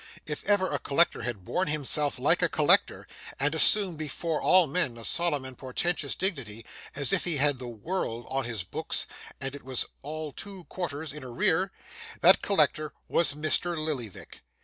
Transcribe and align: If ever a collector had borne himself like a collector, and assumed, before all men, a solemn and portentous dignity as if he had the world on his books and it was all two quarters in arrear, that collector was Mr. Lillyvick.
If 0.25 0.43
ever 0.45 0.71
a 0.71 0.79
collector 0.79 1.21
had 1.21 1.45
borne 1.45 1.67
himself 1.67 2.17
like 2.17 2.41
a 2.41 2.49
collector, 2.49 3.07
and 3.39 3.53
assumed, 3.53 3.99
before 3.99 4.41
all 4.41 4.65
men, 4.65 4.97
a 4.97 5.05
solemn 5.05 5.45
and 5.45 5.55
portentous 5.55 6.15
dignity 6.15 6.65
as 6.95 7.13
if 7.13 7.23
he 7.23 7.37
had 7.37 7.59
the 7.59 7.67
world 7.67 8.25
on 8.27 8.45
his 8.45 8.63
books 8.63 9.05
and 9.39 9.53
it 9.53 9.61
was 9.61 9.85
all 10.01 10.31
two 10.31 10.63
quarters 10.63 11.13
in 11.13 11.23
arrear, 11.23 11.71
that 12.21 12.41
collector 12.41 12.93
was 13.07 13.35
Mr. 13.35 13.77
Lillyvick. 13.77 14.39